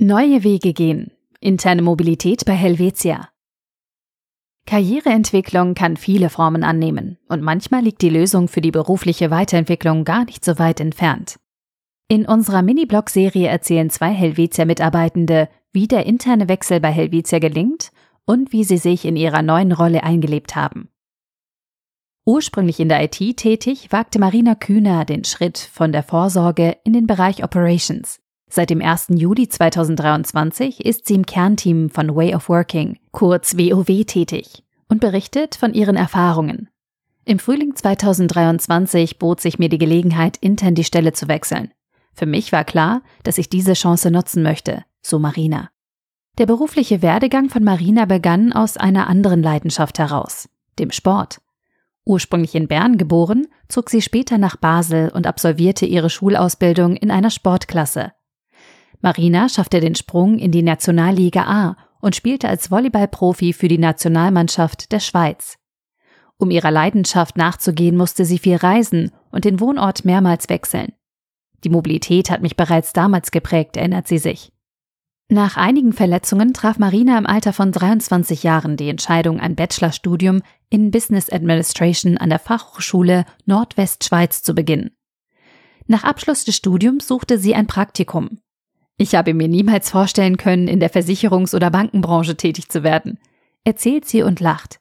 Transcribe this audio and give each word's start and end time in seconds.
Neue 0.00 0.44
Wege 0.44 0.74
gehen. 0.74 1.10
Interne 1.40 1.82
Mobilität 1.82 2.44
bei 2.44 2.52
Helvetia. 2.52 3.30
Karriereentwicklung 4.64 5.74
kann 5.74 5.96
viele 5.96 6.30
Formen 6.30 6.62
annehmen 6.62 7.18
und 7.28 7.42
manchmal 7.42 7.82
liegt 7.82 8.02
die 8.02 8.08
Lösung 8.08 8.46
für 8.46 8.60
die 8.60 8.70
berufliche 8.70 9.32
Weiterentwicklung 9.32 10.04
gar 10.04 10.24
nicht 10.24 10.44
so 10.44 10.60
weit 10.60 10.78
entfernt. 10.78 11.40
In 12.06 12.26
unserer 12.26 12.62
Mini-Blog-Serie 12.62 13.48
erzählen 13.48 13.90
zwei 13.90 14.10
Helvetia-Mitarbeitende, 14.10 15.48
wie 15.72 15.88
der 15.88 16.06
interne 16.06 16.48
Wechsel 16.48 16.78
bei 16.78 16.92
Helvetia 16.92 17.40
gelingt 17.40 17.90
und 18.24 18.52
wie 18.52 18.62
sie 18.62 18.78
sich 18.78 19.04
in 19.04 19.16
ihrer 19.16 19.42
neuen 19.42 19.72
Rolle 19.72 20.04
eingelebt 20.04 20.54
haben. 20.54 20.90
Ursprünglich 22.24 22.78
in 22.78 22.88
der 22.88 23.02
IT 23.02 23.36
tätig, 23.36 23.90
wagte 23.90 24.20
Marina 24.20 24.54
Kühner 24.54 25.04
den 25.04 25.24
Schritt 25.24 25.58
von 25.58 25.90
der 25.90 26.04
Vorsorge 26.04 26.76
in 26.84 26.92
den 26.92 27.08
Bereich 27.08 27.42
Operations. 27.42 28.20
Seit 28.48 28.70
dem 28.70 28.80
1. 28.80 29.08
Juli 29.10 29.48
2023 29.48 30.84
ist 30.84 31.06
sie 31.06 31.14
im 31.14 31.26
Kernteam 31.26 31.90
von 31.90 32.16
Way 32.16 32.34
of 32.34 32.48
Working, 32.48 32.98
kurz 33.12 33.56
WOW, 33.56 34.04
tätig 34.06 34.64
und 34.88 35.00
berichtet 35.00 35.54
von 35.54 35.74
ihren 35.74 35.96
Erfahrungen. 35.96 36.68
Im 37.26 37.38
Frühling 37.38 37.76
2023 37.76 39.18
bot 39.18 39.42
sich 39.42 39.58
mir 39.58 39.68
die 39.68 39.76
Gelegenheit, 39.76 40.38
intern 40.38 40.74
die 40.74 40.84
Stelle 40.84 41.12
zu 41.12 41.28
wechseln. 41.28 41.72
Für 42.14 42.24
mich 42.24 42.50
war 42.52 42.64
klar, 42.64 43.02
dass 43.22 43.36
ich 43.36 43.50
diese 43.50 43.74
Chance 43.74 44.10
nutzen 44.10 44.42
möchte, 44.42 44.82
so 45.02 45.18
Marina. 45.18 45.68
Der 46.38 46.46
berufliche 46.46 47.02
Werdegang 47.02 47.50
von 47.50 47.62
Marina 47.62 48.06
begann 48.06 48.54
aus 48.54 48.78
einer 48.78 49.08
anderen 49.08 49.42
Leidenschaft 49.42 49.98
heraus, 49.98 50.48
dem 50.78 50.90
Sport. 50.90 51.42
Ursprünglich 52.06 52.54
in 52.54 52.66
Bern 52.66 52.96
geboren, 52.96 53.46
zog 53.68 53.90
sie 53.90 54.00
später 54.00 54.38
nach 54.38 54.56
Basel 54.56 55.10
und 55.10 55.26
absolvierte 55.26 55.84
ihre 55.84 56.08
Schulausbildung 56.08 56.96
in 56.96 57.10
einer 57.10 57.30
Sportklasse. 57.30 58.12
Marina 59.00 59.48
schaffte 59.48 59.80
den 59.80 59.94
Sprung 59.94 60.38
in 60.38 60.50
die 60.50 60.62
Nationalliga 60.62 61.44
A 61.44 61.76
und 62.00 62.16
spielte 62.16 62.48
als 62.48 62.70
Volleyballprofi 62.70 63.52
für 63.52 63.68
die 63.68 63.78
Nationalmannschaft 63.78 64.92
der 64.92 65.00
Schweiz. 65.00 65.58
Um 66.36 66.50
ihrer 66.50 66.70
Leidenschaft 66.70 67.36
nachzugehen, 67.36 67.96
musste 67.96 68.24
sie 68.24 68.38
viel 68.38 68.56
reisen 68.56 69.10
und 69.30 69.44
den 69.44 69.60
Wohnort 69.60 70.04
mehrmals 70.04 70.48
wechseln. 70.48 70.92
Die 71.64 71.70
Mobilität 71.70 72.30
hat 72.30 72.42
mich 72.42 72.56
bereits 72.56 72.92
damals 72.92 73.32
geprägt, 73.32 73.76
erinnert 73.76 74.06
sie 74.06 74.18
sich. 74.18 74.52
Nach 75.30 75.56
einigen 75.56 75.92
Verletzungen 75.92 76.54
traf 76.54 76.78
Marina 76.78 77.18
im 77.18 77.26
Alter 77.26 77.52
von 77.52 77.70
23 77.70 78.44
Jahren 78.44 78.76
die 78.76 78.88
Entscheidung, 78.88 79.40
ein 79.40 79.56
Bachelorstudium 79.56 80.42
in 80.70 80.90
Business 80.90 81.30
Administration 81.30 82.16
an 82.16 82.30
der 82.30 82.38
Fachhochschule 82.38 83.26
Nordwestschweiz 83.44 84.42
zu 84.42 84.54
beginnen. 84.54 84.92
Nach 85.86 86.04
Abschluss 86.04 86.44
des 86.44 86.56
Studiums 86.56 87.08
suchte 87.08 87.38
sie 87.38 87.54
ein 87.54 87.66
Praktikum. 87.66 88.38
Ich 88.98 89.14
habe 89.14 89.32
mir 89.32 89.48
niemals 89.48 89.90
vorstellen 89.90 90.36
können, 90.36 90.66
in 90.66 90.80
der 90.80 90.90
Versicherungs- 90.90 91.54
oder 91.54 91.70
Bankenbranche 91.70 92.36
tätig 92.36 92.68
zu 92.68 92.82
werden, 92.82 93.18
erzählt 93.62 94.06
sie 94.06 94.22
und 94.22 94.40
lacht. 94.40 94.80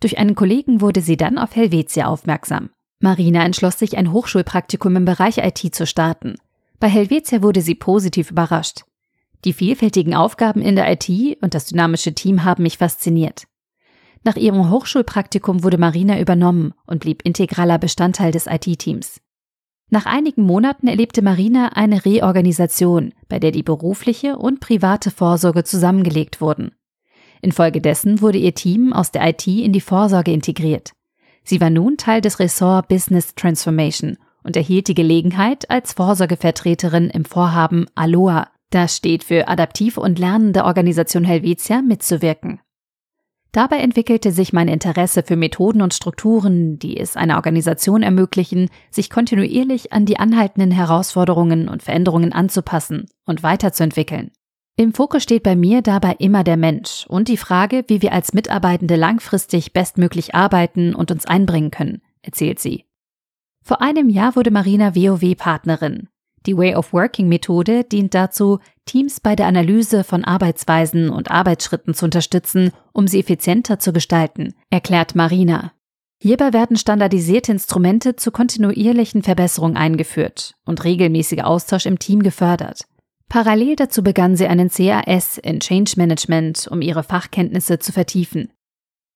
Durch 0.00 0.18
einen 0.18 0.34
Kollegen 0.34 0.82
wurde 0.82 1.00
sie 1.00 1.16
dann 1.16 1.38
auf 1.38 1.56
Helvetia 1.56 2.06
aufmerksam. 2.06 2.70
Marina 3.00 3.44
entschloss 3.44 3.78
sich, 3.78 3.96
ein 3.96 4.12
Hochschulpraktikum 4.12 4.94
im 4.96 5.04
Bereich 5.06 5.38
IT 5.38 5.74
zu 5.74 5.86
starten. 5.86 6.36
Bei 6.78 6.88
Helvetia 6.88 7.42
wurde 7.42 7.62
sie 7.62 7.74
positiv 7.74 8.30
überrascht. 8.30 8.82
Die 9.44 9.52
vielfältigen 9.52 10.14
Aufgaben 10.14 10.60
in 10.60 10.76
der 10.76 10.92
IT 10.92 11.08
und 11.40 11.54
das 11.54 11.66
dynamische 11.66 12.12
Team 12.14 12.44
haben 12.44 12.64
mich 12.64 12.78
fasziniert. 12.78 13.44
Nach 14.24 14.36
ihrem 14.36 14.68
Hochschulpraktikum 14.70 15.62
wurde 15.62 15.78
Marina 15.78 16.20
übernommen 16.20 16.74
und 16.86 17.00
blieb 17.00 17.22
integraler 17.24 17.78
Bestandteil 17.78 18.32
des 18.32 18.46
IT-Teams. 18.46 19.20
Nach 19.90 20.04
einigen 20.04 20.42
Monaten 20.42 20.86
erlebte 20.86 21.22
Marina 21.22 21.68
eine 21.68 22.04
Reorganisation, 22.04 23.14
bei 23.28 23.38
der 23.38 23.52
die 23.52 23.62
berufliche 23.62 24.36
und 24.36 24.60
private 24.60 25.10
Vorsorge 25.10 25.64
zusammengelegt 25.64 26.40
wurden. 26.40 26.72
Infolgedessen 27.40 28.20
wurde 28.20 28.38
ihr 28.38 28.54
Team 28.54 28.92
aus 28.92 29.12
der 29.12 29.26
IT 29.26 29.46
in 29.46 29.72
die 29.72 29.80
Vorsorge 29.80 30.32
integriert. 30.32 30.92
Sie 31.42 31.60
war 31.60 31.70
nun 31.70 31.96
Teil 31.96 32.20
des 32.20 32.38
Ressort 32.38 32.88
Business 32.88 33.34
Transformation 33.34 34.18
und 34.42 34.56
erhielt 34.56 34.88
die 34.88 34.94
Gelegenheit, 34.94 35.70
als 35.70 35.94
Vorsorgevertreterin 35.94 37.08
im 37.08 37.24
Vorhaben 37.24 37.86
Aloha, 37.94 38.48
das 38.70 38.96
steht 38.96 39.24
für 39.24 39.48
Adaptive 39.48 40.00
und 40.00 40.18
Lernende 40.18 40.64
Organisation 40.64 41.24
Helvetia, 41.24 41.80
mitzuwirken. 41.80 42.60
Dabei 43.58 43.78
entwickelte 43.78 44.30
sich 44.30 44.52
mein 44.52 44.68
Interesse 44.68 45.24
für 45.24 45.34
Methoden 45.34 45.82
und 45.82 45.92
Strukturen, 45.92 46.78
die 46.78 46.96
es 46.96 47.16
einer 47.16 47.34
Organisation 47.34 48.04
ermöglichen, 48.04 48.70
sich 48.88 49.10
kontinuierlich 49.10 49.92
an 49.92 50.06
die 50.06 50.16
anhaltenden 50.16 50.70
Herausforderungen 50.70 51.68
und 51.68 51.82
Veränderungen 51.82 52.32
anzupassen 52.32 53.06
und 53.26 53.42
weiterzuentwickeln. 53.42 54.30
Im 54.76 54.94
Fokus 54.94 55.24
steht 55.24 55.42
bei 55.42 55.56
mir 55.56 55.82
dabei 55.82 56.14
immer 56.20 56.44
der 56.44 56.56
Mensch 56.56 57.04
und 57.08 57.26
die 57.26 57.36
Frage, 57.36 57.82
wie 57.88 58.00
wir 58.00 58.12
als 58.12 58.32
Mitarbeitende 58.32 58.94
langfristig 58.94 59.72
bestmöglich 59.72 60.36
arbeiten 60.36 60.94
und 60.94 61.10
uns 61.10 61.26
einbringen 61.26 61.72
können, 61.72 62.00
erzählt 62.22 62.60
sie. 62.60 62.84
Vor 63.64 63.82
einem 63.82 64.08
Jahr 64.08 64.36
wurde 64.36 64.52
Marina 64.52 64.94
WoW-Partnerin. 64.94 66.06
Die 66.46 66.56
Way 66.56 66.74
of 66.74 66.92
Working 66.92 67.28
Methode 67.28 67.84
dient 67.84 68.14
dazu, 68.14 68.58
Teams 68.84 69.20
bei 69.20 69.36
der 69.36 69.46
Analyse 69.46 70.04
von 70.04 70.24
Arbeitsweisen 70.24 71.10
und 71.10 71.30
Arbeitsschritten 71.30 71.94
zu 71.94 72.04
unterstützen, 72.04 72.72
um 72.92 73.06
sie 73.06 73.20
effizienter 73.20 73.78
zu 73.78 73.92
gestalten, 73.92 74.54
erklärt 74.70 75.14
Marina. 75.14 75.72
Hierbei 76.20 76.52
werden 76.52 76.76
standardisierte 76.76 77.52
Instrumente 77.52 78.16
zur 78.16 78.32
kontinuierlichen 78.32 79.22
Verbesserung 79.22 79.76
eingeführt 79.76 80.54
und 80.64 80.82
regelmäßiger 80.84 81.46
Austausch 81.46 81.86
im 81.86 81.98
Team 81.98 82.22
gefördert. 82.22 82.86
Parallel 83.28 83.76
dazu 83.76 84.02
begann 84.02 84.36
sie 84.36 84.46
einen 84.46 84.70
CAS 84.70 85.38
in 85.38 85.60
Change 85.60 85.92
Management, 85.96 86.66
um 86.70 86.80
ihre 86.80 87.02
Fachkenntnisse 87.02 87.78
zu 87.78 87.92
vertiefen. 87.92 88.50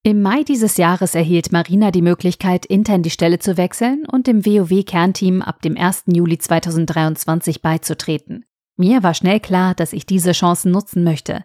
Im 0.05 0.21
Mai 0.21 0.43
dieses 0.43 0.79
Jahres 0.79 1.15
erhielt 1.15 1.53
Marina 1.53 1.93
die 1.93 2.03
Möglichkeit, 2.03 2.67
intern 2.67 3.05
die 3.05 3.11
Stelle 3.11 3.39
zu 3.39 3.57
wechseln 3.57 4.05
und 4.05 4.27
dem 4.27 4.45
WoW-Kernteam 4.45 5.43
ab 5.43 5.63
dem 5.63 5.77
1. 5.77 6.05
Juli 6.09 6.39
2023 6.39 7.63
beizutreten. 7.63 8.45
Mir 8.77 9.05
war 9.05 9.15
schnell 9.15 9.39
klar, 9.39 9.77
dass 9.77 9.93
ich 9.93 10.05
diese 10.05 10.33
Chancen 10.33 10.73
nutzen 10.73 11.05
möchte. 11.05 11.45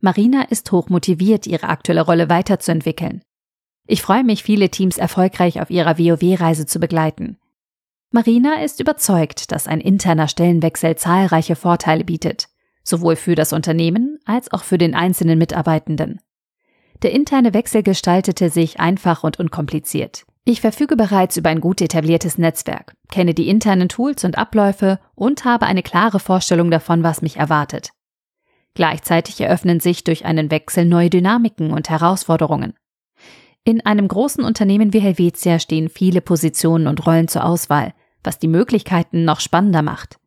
Marina 0.00 0.44
ist 0.44 0.72
hoch 0.72 0.88
motiviert, 0.88 1.46
ihre 1.46 1.68
aktuelle 1.68 2.00
Rolle 2.00 2.30
weiterzuentwickeln. 2.30 3.20
Ich 3.86 4.00
freue 4.00 4.24
mich, 4.24 4.42
viele 4.42 4.70
Teams 4.70 4.96
erfolgreich 4.96 5.60
auf 5.60 5.68
ihrer 5.68 5.98
WoW-Reise 5.98 6.64
zu 6.64 6.80
begleiten. 6.80 7.36
Marina 8.10 8.62
ist 8.62 8.80
überzeugt, 8.80 9.52
dass 9.52 9.66
ein 9.66 9.82
interner 9.82 10.28
Stellenwechsel 10.28 10.96
zahlreiche 10.96 11.56
Vorteile 11.56 12.04
bietet, 12.04 12.48
sowohl 12.84 13.16
für 13.16 13.34
das 13.34 13.52
Unternehmen 13.52 14.18
als 14.24 14.50
auch 14.50 14.64
für 14.64 14.78
den 14.78 14.94
einzelnen 14.94 15.38
Mitarbeitenden. 15.38 16.20
Der 17.00 17.12
interne 17.12 17.54
Wechsel 17.54 17.82
gestaltete 17.82 18.50
sich 18.50 18.78
einfach 18.78 19.24
und 19.24 19.38
unkompliziert. 19.38 20.24
Ich 20.44 20.60
verfüge 20.60 20.96
bereits 20.96 21.36
über 21.36 21.50
ein 21.50 21.60
gut 21.60 21.80
etabliertes 21.80 22.36
Netzwerk, 22.36 22.94
kenne 23.10 23.32
die 23.32 23.48
internen 23.48 23.88
Tools 23.88 24.24
und 24.24 24.36
Abläufe 24.36 24.98
und 25.14 25.44
habe 25.44 25.66
eine 25.66 25.82
klare 25.82 26.18
Vorstellung 26.18 26.70
davon, 26.70 27.04
was 27.04 27.22
mich 27.22 27.36
erwartet. 27.36 27.90
Gleichzeitig 28.74 29.40
eröffnen 29.40 29.80
sich 29.80 30.02
durch 30.02 30.24
einen 30.24 30.50
Wechsel 30.50 30.84
neue 30.84 31.10
Dynamiken 31.10 31.70
und 31.72 31.90
Herausforderungen. 31.90 32.74
In 33.64 33.86
einem 33.86 34.08
großen 34.08 34.42
Unternehmen 34.42 34.92
wie 34.92 35.00
Helvetia 35.00 35.60
stehen 35.60 35.88
viele 35.88 36.20
Positionen 36.20 36.88
und 36.88 37.06
Rollen 37.06 37.28
zur 37.28 37.44
Auswahl, 37.44 37.94
was 38.24 38.40
die 38.40 38.48
Möglichkeiten 38.48 39.24
noch 39.24 39.38
spannender 39.38 39.82
macht. 39.82 40.18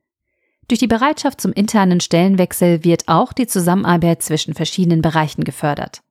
Durch 0.70 0.80
die 0.80 0.88
Bereitschaft 0.88 1.42
zum 1.42 1.52
internen 1.52 2.00
Stellenwechsel 2.00 2.84
wird 2.84 3.08
auch 3.08 3.34
die 3.34 3.48
Zusammenarbeit 3.48 4.24
zwischen 4.24 4.54
verschiedenen 4.54 5.02
Bereichen 5.02 5.44
gefördert. 5.44 6.02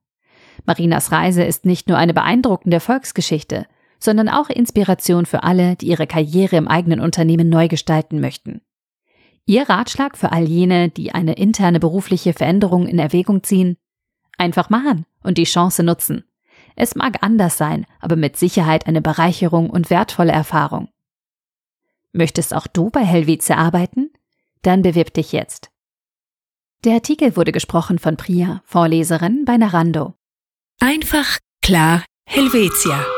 Marinas 0.65 1.11
Reise 1.11 1.43
ist 1.43 1.65
nicht 1.65 1.87
nur 1.87 1.97
eine 1.97 2.13
beeindruckende 2.13 2.79
Volksgeschichte, 2.79 3.67
sondern 3.99 4.29
auch 4.29 4.49
Inspiration 4.49 5.25
für 5.25 5.43
alle, 5.43 5.75
die 5.75 5.87
ihre 5.87 6.07
Karriere 6.07 6.55
im 6.57 6.67
eigenen 6.67 6.99
Unternehmen 6.99 7.49
neu 7.49 7.67
gestalten 7.67 8.19
möchten. 8.19 8.61
Ihr 9.45 9.69
Ratschlag 9.69 10.17
für 10.17 10.31
all 10.31 10.45
jene, 10.45 10.89
die 10.89 11.13
eine 11.13 11.33
interne 11.33 11.79
berufliche 11.79 12.33
Veränderung 12.33 12.87
in 12.87 12.97
Erwägung 12.97 13.43
ziehen? 13.43 13.77
Einfach 14.37 14.69
machen 14.69 15.05
und 15.23 15.37
die 15.37 15.43
Chance 15.43 15.83
nutzen. 15.83 16.23
Es 16.75 16.95
mag 16.95 17.17
anders 17.21 17.57
sein, 17.57 17.85
aber 17.99 18.15
mit 18.15 18.37
Sicherheit 18.37 18.87
eine 18.87 19.01
Bereicherung 19.01 19.69
und 19.69 19.89
wertvolle 19.89 20.31
Erfahrung. 20.31 20.89
Möchtest 22.11 22.55
auch 22.55 22.67
du 22.67 22.89
bei 22.89 23.03
Helvice 23.03 23.51
arbeiten? 23.51 24.11
Dann 24.61 24.81
bewirb 24.81 25.13
dich 25.13 25.31
jetzt. 25.31 25.69
Der 26.83 26.93
Artikel 26.93 27.35
wurde 27.35 27.51
gesprochen 27.51 27.99
von 27.99 28.17
Priya, 28.17 28.61
Vorleserin 28.65 29.45
bei 29.45 29.57
Narando. 29.57 30.15
Einfach, 30.81 31.39
klar, 31.61 32.03
Helvetia. 32.27 33.14